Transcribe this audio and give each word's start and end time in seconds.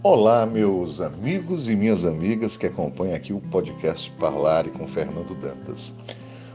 Olá, 0.00 0.46
meus 0.46 1.00
amigos 1.00 1.68
e 1.68 1.74
minhas 1.74 2.04
amigas 2.04 2.56
que 2.56 2.66
acompanham 2.66 3.16
aqui 3.16 3.32
o 3.32 3.40
podcast 3.40 4.08
Parlare 4.12 4.70
com 4.70 4.86
Fernando 4.86 5.34
Dantas. 5.34 5.92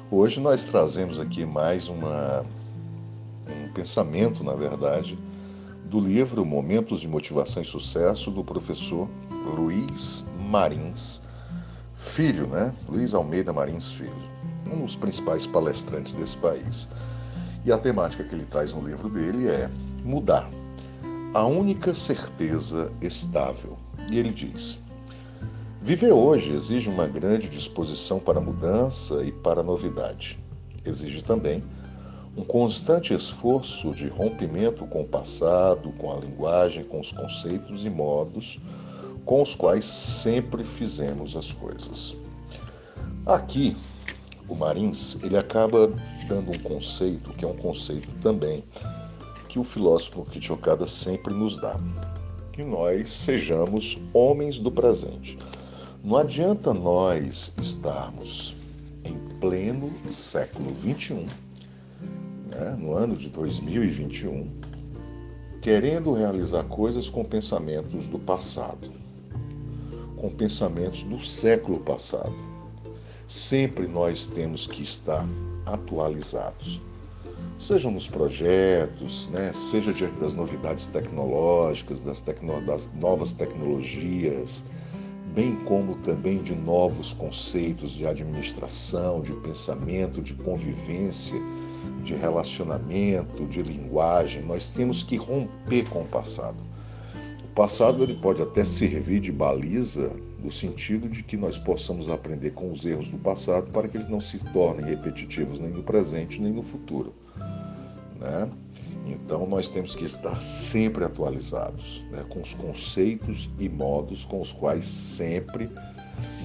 Hoje 0.10 0.40
nós 0.40 0.64
trazemos 0.64 1.20
aqui 1.20 1.46
mais 1.46 1.90
uma, 1.90 2.46
um 3.46 3.74
pensamento, 3.74 4.46
na 4.46 4.54
verdade, 4.54 5.20
do 5.90 6.00
livro 6.00 6.46
Momentos 6.46 7.02
de 7.02 7.08
Motivação 7.10 7.62
e 7.62 7.66
Sucesso 7.66 8.32
do 8.32 8.46
professor 8.46 9.10
Luiz 9.58 10.24
Marins 10.50 11.22
Filho, 11.98 12.48
né? 12.48 12.74
Luiz 12.88 13.14
Almeida 13.14 13.52
Marins 13.52 13.92
Filho, 13.92 14.16
um 14.74 14.86
dos 14.86 14.96
principais 14.96 15.46
palestrantes 15.46 16.14
desse 16.14 16.38
país. 16.38 16.88
E 17.66 17.74
a 17.74 17.78
temática 17.78 18.24
que 18.24 18.34
ele 18.34 18.46
traz 18.46 18.74
no 18.74 18.88
livro 18.88 19.10
dele 19.10 19.50
é 19.50 19.70
mudar 20.02 20.50
a 21.34 21.46
única 21.46 21.94
certeza 21.94 22.92
estável. 23.02 23.78
E 24.12 24.18
ele 24.18 24.32
diz: 24.32 24.78
Viver 25.82 26.12
hoje 26.12 26.54
exige 26.54 26.90
uma 26.90 27.08
grande 27.08 27.50
disposição 27.50 28.20
para 28.20 28.40
mudança 28.40 29.24
e 29.24 29.32
para 29.32 29.64
novidade. 29.64 30.38
Exige 30.86 31.24
também 31.24 31.64
um 32.36 32.44
constante 32.44 33.14
esforço 33.14 33.94
de 33.94 34.08
rompimento 34.08 34.86
com 34.88 35.02
o 35.02 35.08
passado, 35.08 35.92
com 36.00 36.12
a 36.12 36.20
linguagem, 36.20 36.84
com 36.84 37.00
os 37.00 37.12
conceitos 37.12 37.86
e 37.86 37.90
modos 37.90 38.60
com 39.26 39.42
os 39.42 39.56
quais 39.56 39.86
sempre 39.86 40.64
fizemos 40.64 41.36
as 41.36 41.54
coisas. 41.54 42.16
Aqui, 43.26 43.76
o 44.48 44.56
Marins, 44.56 45.18
ele 45.24 45.38
acaba 45.38 45.92
dando 46.28 46.52
um 46.52 46.60
conceito 46.60 47.32
que 47.32 47.46
é 47.46 47.48
um 47.48 47.56
conceito 47.56 48.10
também 48.22 48.64
que 49.54 49.60
o 49.60 49.64
filósofo 49.64 50.26
Kitchokada 50.26 50.88
sempre 50.88 51.32
nos 51.32 51.60
dá. 51.62 51.80
Que 52.54 52.64
nós 52.64 53.14
sejamos 53.14 54.00
homens 54.12 54.58
do 54.58 54.72
presente. 54.72 55.38
Não 56.04 56.18
adianta 56.18 56.74
nós 56.74 57.54
estarmos 57.60 58.56
em 59.06 59.14
pleno 59.40 59.92
século 60.10 60.74
XXI, 60.74 61.28
né, 62.50 62.76
no 62.80 62.94
ano 62.94 63.16
de 63.16 63.30
2021, 63.30 64.48
querendo 65.62 66.14
realizar 66.14 66.64
coisas 66.64 67.08
com 67.08 67.24
pensamentos 67.24 68.08
do 68.08 68.18
passado, 68.18 68.92
com 70.18 70.32
pensamentos 70.32 71.04
do 71.04 71.22
século 71.22 71.80
passado. 71.82 72.34
Sempre 73.28 73.86
nós 73.88 74.26
temos 74.26 74.66
que 74.66 74.82
estar 74.82 75.28
atualizados 75.68 76.82
sejam 77.60 77.92
nos 77.92 78.08
projetos, 78.08 79.30
né, 79.30 79.52
seja 79.54 79.94
diante 79.94 80.20
das 80.20 80.34
novidades 80.34 80.88
tecnológicas, 80.88 82.02
das, 82.02 82.20
tecno 82.20 82.62
das 82.62 82.90
novas 83.00 83.34
tecnologias, 83.34 84.64
bem 85.34 85.56
como 85.66 85.96
também 85.98 86.42
de 86.42 86.54
novos 86.54 87.14
conceitos 87.14 87.92
de 87.92 88.06
administração, 88.06 89.22
de 89.22 89.34
pensamento, 89.34 90.22
de 90.22 90.34
convivência, 90.34 91.40
de 92.04 92.14
relacionamento, 92.14 93.46
de 93.46 93.62
linguagem. 93.62 94.44
Nós 94.44 94.68
temos 94.68 95.02
que 95.02 95.16
romper 95.16 95.90
com 95.90 96.02
o 96.02 96.08
passado. 96.08 96.58
O 97.44 97.48
passado 97.56 98.04
ele 98.04 98.16
pode 98.16 98.42
até 98.42 98.66
servir 98.66 99.20
de 99.20 99.32
baliza 99.32 100.12
no 100.44 100.52
sentido 100.52 101.08
de 101.08 101.24
que 101.24 101.38
nós 101.38 101.58
possamos 101.58 102.10
aprender 102.10 102.52
com 102.52 102.72
os 102.72 102.86
erros 102.86 103.08
do 103.08 103.18
passado 103.18 103.72
para 103.72 103.88
que 103.88 103.96
eles 103.98 104.10
não 104.10 104.20
se 104.20 104.40
tornem 104.52 104.86
repetitivos 104.86 105.60
nem 105.60 105.70
no 105.70 105.82
presente 105.82 106.42
nem 106.42 106.52
no 106.52 106.62
futuro. 106.62 107.14
Né? 108.20 108.50
Então 109.08 109.48
nós 109.48 109.70
temos 109.70 109.96
que 109.96 110.04
estar 110.04 110.42
sempre 110.42 111.04
atualizados 111.04 112.02
né, 112.12 112.26
com 112.30 112.42
os 112.42 112.54
conceitos 112.54 113.50
e 113.60 113.70
modos 113.70 114.26
com 114.26 114.42
os 114.42 114.52
quais 114.52 114.86
sempre 114.86 115.70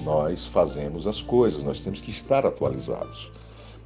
nós 0.03 0.45
fazemos 0.45 1.05
as 1.05 1.21
coisas. 1.21 1.63
Nós 1.63 1.81
temos 1.81 2.01
que 2.01 2.11
estar 2.11 2.45
atualizados. 2.45 3.31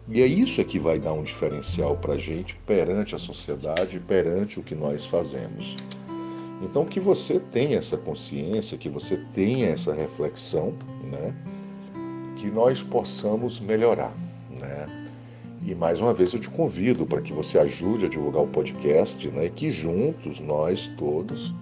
E 0.09 0.21
é 0.21 0.27
isso 0.27 0.59
é 0.59 0.63
que 0.63 0.79
vai 0.79 0.99
dar 0.99 1.13
um 1.13 1.23
diferencial 1.23 1.95
para 1.95 2.13
a 2.13 2.17
gente 2.17 2.55
perante 2.67 3.15
a 3.15 3.17
sociedade, 3.17 3.99
perante 3.99 4.59
o 4.59 4.63
que 4.63 4.75
nós 4.75 5.05
fazemos. 5.05 5.77
Então 6.63 6.85
que 6.85 6.99
você 6.99 7.39
tenha 7.39 7.77
essa 7.77 7.97
consciência, 7.97 8.77
que 8.77 8.87
você 8.87 9.17
tenha 9.33 9.67
essa 9.67 9.93
reflexão, 9.93 10.73
né? 11.03 11.35
que 12.37 12.49
nós 12.49 12.81
possamos 12.81 13.59
melhorar. 13.59 14.13
Né? 14.49 15.07
E 15.65 15.75
mais 15.75 15.99
uma 15.99 16.13
vez 16.13 16.33
eu 16.33 16.39
te 16.39 16.49
convido 16.49 17.05
para 17.05 17.21
que 17.21 17.33
você 17.33 17.59
ajude 17.59 18.05
a 18.05 18.09
divulgar 18.09 18.43
o 18.43 18.47
podcast 18.47 19.27
né, 19.29 19.45
e 19.45 19.49
que 19.49 19.69
juntos, 19.69 20.39
nós 20.39 20.89
todos, 20.97 21.53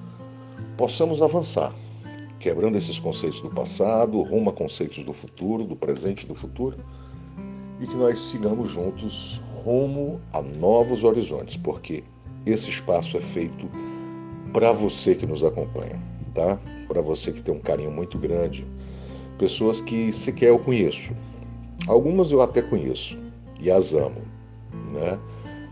possamos 0.77 1.21
avançar, 1.21 1.73
quebrando 2.39 2.77
esses 2.77 2.99
conceitos 2.99 3.41
do 3.41 3.49
passado, 3.49 4.21
rumo 4.21 4.51
a 4.51 4.53
conceitos 4.53 5.03
do 5.03 5.13
futuro, 5.13 5.63
do 5.63 5.75
presente 5.75 6.23
e 6.23 6.27
do 6.27 6.35
futuro, 6.35 6.77
e 7.79 7.87
que 7.87 7.95
nós 7.95 8.21
sigamos 8.21 8.69
juntos 8.69 9.41
rumo 9.63 10.19
a 10.31 10.41
novos 10.41 11.03
horizontes, 11.03 11.57
porque 11.57 12.03
esse 12.45 12.69
espaço 12.69 13.17
é 13.17 13.21
feito 13.21 13.69
para 14.53 14.71
você 14.71 15.15
que 15.15 15.25
nos 15.25 15.43
acompanha, 15.43 16.01
tá? 16.33 16.59
Para 16.87 17.01
você 17.01 17.31
que 17.31 17.41
tem 17.41 17.53
um 17.53 17.59
carinho 17.59 17.91
muito 17.91 18.17
grande, 18.17 18.65
pessoas 19.37 19.81
que 19.81 20.11
sequer 20.11 20.49
eu 20.49 20.59
conheço. 20.59 21.13
Algumas 21.87 22.31
eu 22.31 22.41
até 22.41 22.61
conheço, 22.61 23.17
e 23.59 23.71
as 23.71 23.93
amo, 23.93 24.21
né? 24.91 25.17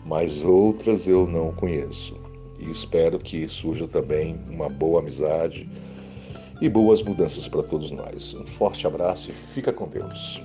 Mas 0.05 0.43
outras 0.43 1.07
eu 1.07 1.27
não 1.27 1.51
conheço. 1.51 2.17
E 2.57 2.69
espero 2.69 3.19
que 3.19 3.47
surja 3.47 3.87
também 3.87 4.39
uma 4.49 4.69
boa 4.69 4.99
amizade 4.99 5.69
e 6.61 6.67
boas 6.67 7.01
mudanças 7.01 7.47
para 7.47 7.63
todos 7.63 7.91
nós. 7.91 8.33
Um 8.33 8.45
forte 8.45 8.85
abraço 8.85 9.31
e 9.31 9.33
fica 9.33 9.71
com 9.71 9.87
Deus. 9.87 10.41